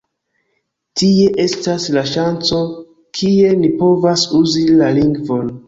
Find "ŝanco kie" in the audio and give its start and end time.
2.13-3.53